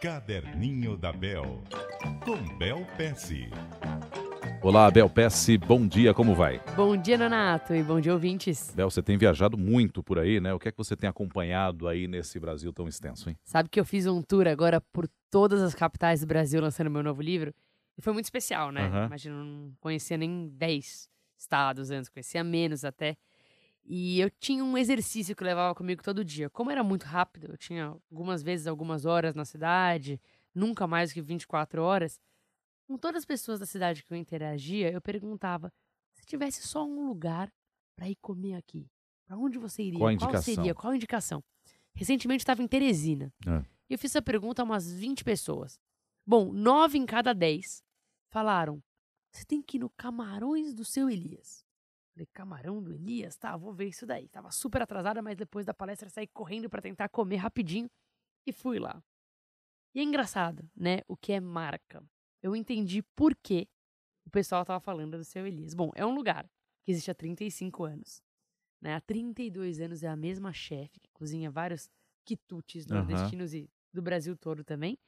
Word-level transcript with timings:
Caderninho 0.00 0.96
da 0.96 1.12
Bel, 1.12 1.60
com 2.24 2.56
Bel 2.56 2.86
Pesce. 2.96 3.48
Olá, 4.62 4.88
Bel 4.92 5.10
Pesce, 5.10 5.58
bom 5.58 5.88
dia, 5.88 6.14
como 6.14 6.36
vai? 6.36 6.62
Bom 6.76 6.96
dia, 6.96 7.18
Nonato, 7.18 7.74
e 7.74 7.82
bom 7.82 8.00
dia, 8.00 8.12
ouvintes. 8.12 8.72
Bel, 8.76 8.88
você 8.88 9.02
tem 9.02 9.18
viajado 9.18 9.58
muito 9.58 10.00
por 10.00 10.20
aí, 10.20 10.38
né? 10.38 10.54
O 10.54 10.58
que 10.60 10.68
é 10.68 10.70
que 10.70 10.78
você 10.78 10.94
tem 10.94 11.10
acompanhado 11.10 11.88
aí 11.88 12.06
nesse 12.06 12.38
Brasil 12.38 12.72
tão 12.72 12.86
extenso, 12.86 13.28
hein? 13.28 13.36
Sabe 13.42 13.68
que 13.68 13.80
eu 13.80 13.84
fiz 13.84 14.06
um 14.06 14.22
tour 14.22 14.46
agora 14.46 14.80
por 14.80 15.08
todas 15.32 15.60
as 15.60 15.74
capitais 15.74 16.20
do 16.20 16.28
Brasil 16.28 16.60
lançando 16.60 16.88
meu 16.88 17.02
novo 17.02 17.20
livro? 17.20 17.52
E 17.96 18.00
foi 18.00 18.12
muito 18.12 18.26
especial, 18.26 18.70
né? 18.70 18.86
Aham. 18.86 19.06
Imagina, 19.06 19.34
não 19.42 19.72
conhecia 19.80 20.16
nem 20.16 20.48
10 20.48 21.08
estados 21.36 21.90
antes, 21.90 22.08
conhecia 22.08 22.44
menos 22.44 22.84
até. 22.84 23.16
E 23.90 24.20
eu 24.20 24.28
tinha 24.28 24.62
um 24.62 24.76
exercício 24.76 25.34
que 25.34 25.42
eu 25.42 25.46
levava 25.46 25.74
comigo 25.74 26.02
todo 26.02 26.22
dia. 26.22 26.50
Como 26.50 26.70
era 26.70 26.84
muito 26.84 27.04
rápido, 27.04 27.46
eu 27.52 27.56
tinha 27.56 27.86
algumas 27.86 28.42
vezes 28.42 28.66
algumas 28.66 29.06
horas 29.06 29.34
na 29.34 29.46
cidade, 29.46 30.20
nunca 30.54 30.86
mais 30.86 31.08
do 31.08 31.14
que 31.14 31.22
24 31.22 31.82
horas. 31.82 32.20
Com 32.86 32.98
todas 32.98 33.20
as 33.20 33.24
pessoas 33.24 33.58
da 33.58 33.64
cidade 33.64 34.04
que 34.04 34.12
eu 34.12 34.16
interagia, 34.18 34.92
eu 34.92 35.00
perguntava: 35.00 35.72
se 36.12 36.26
tivesse 36.26 36.68
só 36.68 36.84
um 36.84 37.06
lugar 37.08 37.50
para 37.96 38.10
ir 38.10 38.16
comer 38.16 38.56
aqui, 38.56 38.90
para 39.26 39.38
onde 39.38 39.58
você 39.58 39.82
iria? 39.82 39.98
Qual 39.98 40.08
a 40.08 40.12
indicação? 40.12 40.42
seria? 40.54 40.74
Qual 40.74 40.92
a 40.92 40.96
indicação? 40.96 41.42
Recentemente 41.94 42.42
estava 42.42 42.62
em 42.62 42.68
Teresina. 42.68 43.32
É. 43.46 43.64
E 43.88 43.94
eu 43.94 43.98
fiz 43.98 44.10
essa 44.10 44.20
pergunta 44.20 44.60
a 44.60 44.66
umas 44.66 44.92
20 44.92 45.24
pessoas. 45.24 45.80
Bom, 46.26 46.52
nove 46.52 46.98
em 46.98 47.06
cada 47.06 47.32
dez 47.32 47.82
falaram: 48.28 48.82
você 49.32 49.46
tem 49.46 49.62
que 49.62 49.78
ir 49.78 49.80
no 49.80 49.88
Camarões 49.88 50.74
do 50.74 50.84
seu 50.84 51.08
Elias. 51.08 51.64
Falei, 52.18 52.28
camarão 52.32 52.82
do 52.82 52.92
Elias? 52.92 53.36
Tá, 53.36 53.56
vou 53.56 53.72
ver 53.72 53.86
isso 53.86 54.04
daí. 54.04 54.28
Tava 54.28 54.50
super 54.50 54.82
atrasada, 54.82 55.22
mas 55.22 55.36
depois 55.36 55.64
da 55.64 55.72
palestra 55.72 56.10
saí 56.10 56.26
correndo 56.26 56.68
para 56.68 56.82
tentar 56.82 57.08
comer 57.08 57.36
rapidinho 57.36 57.88
e 58.44 58.52
fui 58.52 58.80
lá. 58.80 59.00
E 59.94 60.00
é 60.00 60.02
engraçado, 60.02 60.68
né? 60.76 61.02
O 61.06 61.16
que 61.16 61.32
é 61.32 61.38
marca. 61.38 62.04
Eu 62.42 62.56
entendi 62.56 63.02
por 63.14 63.36
que 63.36 63.68
o 64.26 64.30
pessoal 64.30 64.64
tava 64.64 64.80
falando 64.80 65.16
do 65.16 65.24
seu 65.24 65.46
Elias. 65.46 65.74
Bom, 65.74 65.92
é 65.94 66.04
um 66.04 66.12
lugar 66.12 66.50
que 66.82 66.90
existe 66.90 67.08
há 67.08 67.14
35 67.14 67.84
anos. 67.84 68.20
Né? 68.80 68.96
Há 68.96 69.00
32 69.00 69.80
anos 69.80 70.02
é 70.02 70.08
a 70.08 70.16
mesma 70.16 70.52
chefe 70.52 70.98
que 70.98 71.10
cozinha 71.12 71.52
vários 71.52 71.88
quitutes 72.24 72.84
Aham. 72.86 72.96
nordestinos 72.96 73.54
e 73.54 73.70
do 73.92 74.02
Brasil 74.02 74.36
todo 74.36 74.64
também. 74.64 74.98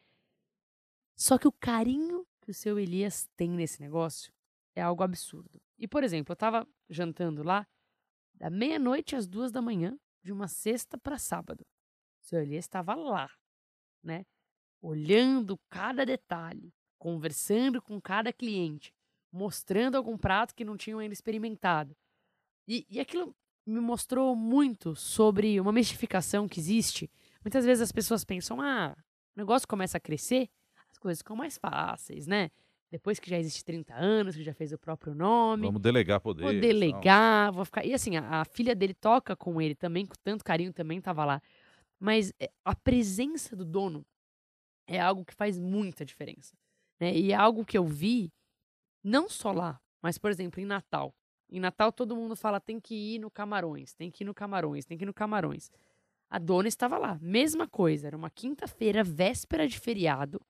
Só 1.16 1.36
que 1.36 1.48
o 1.48 1.52
carinho 1.52 2.24
que 2.40 2.52
o 2.52 2.54
seu 2.54 2.78
Elias 2.78 3.28
tem 3.36 3.50
nesse 3.50 3.80
negócio 3.80 4.32
é 4.76 4.80
algo 4.82 5.02
absurdo. 5.02 5.60
E, 5.80 5.88
por 5.88 6.04
exemplo, 6.04 6.32
eu 6.32 6.36
tava 6.36 6.68
jantando 6.90 7.42
lá 7.42 7.66
da 8.34 8.50
meia-noite 8.50 9.16
às 9.16 9.26
duas 9.26 9.50
da 9.50 9.62
manhã, 9.62 9.98
de 10.22 10.30
uma 10.30 10.46
sexta 10.46 10.98
para 10.98 11.18
sábado. 11.18 11.62
O 12.22 12.26
seu 12.26 12.40
Elias 12.40 12.66
estava 12.66 12.94
lá, 12.94 13.30
né? 14.02 14.26
Olhando 14.82 15.58
cada 15.70 16.04
detalhe, 16.04 16.72
conversando 16.98 17.80
com 17.80 17.98
cada 17.98 18.30
cliente, 18.30 18.92
mostrando 19.32 19.96
algum 19.96 20.18
prato 20.18 20.54
que 20.54 20.64
não 20.64 20.76
tinham 20.76 20.98
ainda 20.98 21.14
experimentado. 21.14 21.96
E, 22.68 22.86
e 22.90 23.00
aquilo 23.00 23.34
me 23.66 23.80
mostrou 23.80 24.36
muito 24.36 24.94
sobre 24.94 25.58
uma 25.58 25.72
mistificação 25.72 26.46
que 26.46 26.60
existe. 26.60 27.10
Muitas 27.42 27.64
vezes 27.64 27.82
as 27.82 27.92
pessoas 27.92 28.22
pensam, 28.22 28.60
ah, 28.60 28.94
o 29.34 29.38
negócio 29.38 29.66
começa 29.66 29.96
a 29.96 30.00
crescer, 30.00 30.50
as 30.90 30.98
coisas 30.98 31.20
ficam 31.20 31.36
mais 31.36 31.56
fáceis, 31.56 32.26
né? 32.26 32.50
Depois 32.90 33.20
que 33.20 33.30
já 33.30 33.38
existe 33.38 33.64
30 33.64 33.94
anos, 33.94 34.34
que 34.34 34.42
já 34.42 34.52
fez 34.52 34.72
o 34.72 34.78
próprio 34.78 35.14
nome. 35.14 35.66
Vamos 35.66 35.80
delegar 35.80 36.20
poder. 36.20 36.42
Vou 36.42 36.52
delegar, 36.52 37.52
vou 37.52 37.64
ficar. 37.64 37.86
E 37.86 37.94
assim, 37.94 38.16
a, 38.16 38.40
a 38.40 38.44
filha 38.44 38.74
dele 38.74 38.94
toca 38.94 39.36
com 39.36 39.60
ele 39.60 39.76
também, 39.76 40.04
com 40.04 40.14
tanto 40.24 40.44
carinho, 40.44 40.72
também 40.72 41.00
tava 41.00 41.24
lá. 41.24 41.40
Mas 42.00 42.32
é, 42.40 42.50
a 42.64 42.74
presença 42.74 43.54
do 43.54 43.64
dono 43.64 44.04
é 44.88 44.98
algo 44.98 45.24
que 45.24 45.34
faz 45.34 45.56
muita 45.56 46.04
diferença. 46.04 46.56
Né? 46.98 47.14
E 47.16 47.32
é 47.32 47.34
algo 47.36 47.64
que 47.64 47.78
eu 47.78 47.84
vi, 47.84 48.32
não 49.04 49.28
só 49.28 49.52
lá, 49.52 49.80
mas, 50.02 50.18
por 50.18 50.30
exemplo, 50.30 50.60
em 50.60 50.64
Natal. 50.64 51.14
Em 51.48 51.60
Natal 51.60 51.92
todo 51.92 52.16
mundo 52.16 52.34
fala 52.34 52.60
tem 52.60 52.80
que 52.80 52.94
ir 52.94 53.18
no 53.18 53.30
Camarões, 53.30 53.94
tem 53.94 54.10
que 54.10 54.24
ir 54.24 54.26
no 54.26 54.34
Camarões, 54.34 54.84
tem 54.84 54.98
que 54.98 55.04
ir 55.04 55.06
no 55.06 55.14
Camarões. 55.14 55.70
A 56.28 56.38
dona 56.38 56.68
estava 56.68 56.96
lá, 56.96 57.18
mesma 57.20 57.68
coisa, 57.68 58.06
era 58.06 58.16
uma 58.16 58.30
quinta-feira, 58.30 59.02
véspera 59.02 59.66
de 59.66 59.78
feriado, 59.78 60.40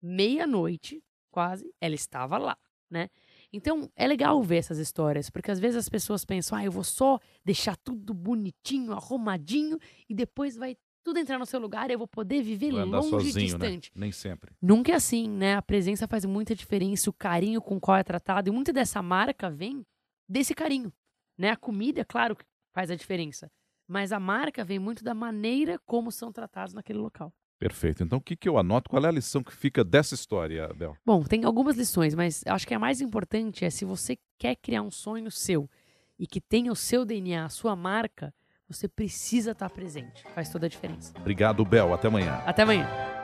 meia-noite, 0.00 1.02
quase, 1.36 1.70
ela 1.78 1.94
estava 1.94 2.38
lá, 2.38 2.56
né? 2.90 3.10
Então, 3.52 3.90
é 3.94 4.06
legal 4.06 4.42
ver 4.42 4.56
essas 4.56 4.78
histórias, 4.78 5.28
porque 5.28 5.50
às 5.50 5.60
vezes 5.60 5.76
as 5.76 5.86
pessoas 5.86 6.24
pensam, 6.24 6.56
ah, 6.56 6.64
eu 6.64 6.72
vou 6.72 6.82
só 6.82 7.20
deixar 7.44 7.76
tudo 7.76 8.14
bonitinho, 8.14 8.94
arrumadinho, 8.94 9.78
e 10.08 10.14
depois 10.14 10.56
vai 10.56 10.78
tudo 11.04 11.18
entrar 11.18 11.38
no 11.38 11.44
seu 11.44 11.60
lugar 11.60 11.90
e 11.90 11.92
eu 11.92 11.98
vou 11.98 12.08
poder 12.08 12.42
viver 12.42 12.72
Vai 12.72 12.86
longe 12.86 13.08
e 13.08 13.10
sozinho, 13.10 13.58
né? 13.58 13.66
distante. 13.66 13.92
Nem 13.94 14.10
sempre. 14.10 14.56
Nunca 14.62 14.92
é 14.92 14.94
assim, 14.94 15.28
né? 15.28 15.56
A 15.56 15.62
presença 15.62 16.08
faz 16.08 16.24
muita 16.24 16.54
diferença, 16.54 17.10
o 17.10 17.12
carinho 17.12 17.60
com 17.60 17.76
o 17.76 17.80
qual 17.80 17.98
é 17.98 18.02
tratado, 18.02 18.48
e 18.48 18.50
muita 18.50 18.72
dessa 18.72 19.02
marca 19.02 19.50
vem 19.50 19.84
desse 20.26 20.54
carinho, 20.54 20.90
né? 21.36 21.50
A 21.50 21.56
comida, 21.56 22.02
claro, 22.02 22.34
que 22.34 22.46
faz 22.72 22.90
a 22.90 22.96
diferença, 22.96 23.52
mas 23.86 24.10
a 24.10 24.18
marca 24.18 24.64
vem 24.64 24.78
muito 24.78 25.04
da 25.04 25.12
maneira 25.12 25.78
como 25.84 26.10
são 26.10 26.32
tratados 26.32 26.72
naquele 26.72 26.98
local. 26.98 27.30
Perfeito. 27.58 28.02
Então, 28.02 28.18
o 28.18 28.20
que, 28.20 28.36
que 28.36 28.48
eu 28.48 28.58
anoto? 28.58 28.90
Qual 28.90 29.02
é 29.02 29.08
a 29.08 29.12
lição 29.12 29.42
que 29.42 29.54
fica 29.54 29.82
dessa 29.82 30.14
história, 30.14 30.68
Bel? 30.74 30.96
Bom, 31.04 31.22
tem 31.22 31.44
algumas 31.44 31.76
lições, 31.76 32.14
mas 32.14 32.42
acho 32.46 32.66
que 32.66 32.74
a 32.74 32.78
mais 32.78 33.00
importante 33.00 33.64
é 33.64 33.70
se 33.70 33.84
você 33.84 34.18
quer 34.38 34.56
criar 34.56 34.82
um 34.82 34.90
sonho 34.90 35.30
seu 35.30 35.68
e 36.18 36.26
que 36.26 36.40
tenha 36.40 36.70
o 36.70 36.76
seu 36.76 37.04
DNA, 37.04 37.44
a 37.44 37.48
sua 37.48 37.74
marca, 37.74 38.32
você 38.68 38.88
precisa 38.88 39.52
estar 39.52 39.70
presente. 39.70 40.24
Faz 40.34 40.50
toda 40.50 40.66
a 40.66 40.68
diferença. 40.68 41.12
Obrigado, 41.16 41.64
Bel. 41.64 41.94
Até 41.94 42.08
amanhã. 42.08 42.42
Até 42.44 42.62
amanhã. 42.62 43.15